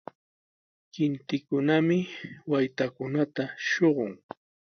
[0.93, 1.99] Kintikunami
[2.51, 4.11] waytakunata shuqun.